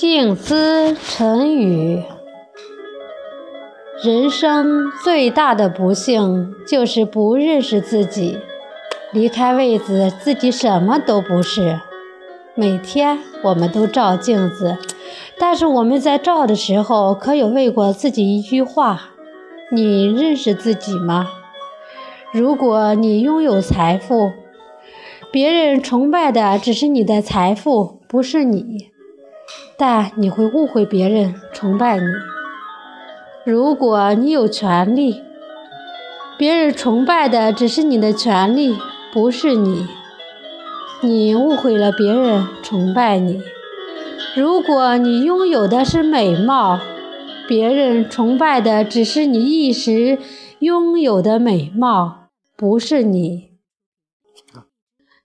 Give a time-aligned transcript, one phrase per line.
[0.00, 2.04] 静思沉语。
[4.00, 8.38] 人生最大的不幸就是不认识自己。
[9.12, 11.80] 离开位子，自己什么都不是。
[12.54, 14.78] 每天我们都照镜子，
[15.36, 19.00] 但是我们在照的时候，可有问过自己一句话：
[19.72, 21.26] 你认识自己吗？
[22.32, 24.30] 如果你拥有财富，
[25.32, 28.92] 别人崇拜的只是你的财富，不是你，
[29.76, 32.04] 但你会误会别人崇拜你。
[33.44, 35.22] 如果你有权利，
[36.36, 38.76] 别人崇拜的只是你的权利，
[39.12, 39.86] 不是你。
[41.00, 43.40] 你误会了别人崇拜你。
[44.36, 46.78] 如果你拥有的是美貌，
[47.48, 50.18] 别人崇拜的只是你一时
[50.58, 53.50] 拥有的美貌，不是你。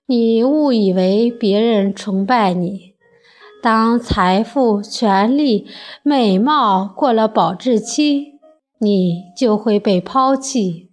[0.05, 2.92] 你误以为别人崇拜你，
[3.63, 5.65] 当财富、权力、
[6.03, 8.33] 美貌过了保质期，
[8.77, 10.89] 你就会被抛弃。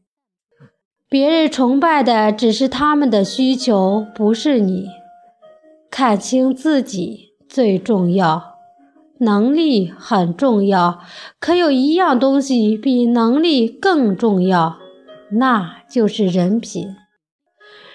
[1.08, 4.86] 别人崇拜的只是他们的需求，不是你。
[5.90, 8.54] 看清自己最重要，
[9.18, 11.00] 能力很重要，
[11.40, 14.76] 可有一样东西比能力更重要，
[15.32, 16.94] 那就是人品。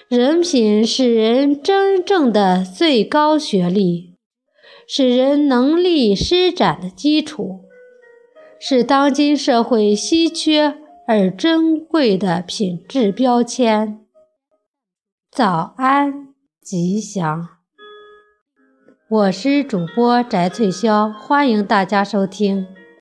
[0.09, 4.14] 人品是人真正的最高学历，
[4.87, 7.61] 使人能力施展的基础，
[8.59, 10.77] 是当今社会稀缺。
[11.07, 13.99] 而珍贵的品质标签。
[15.29, 17.47] 早安，吉祥！
[19.07, 22.65] 我是主播翟翠潇，欢迎大家收听。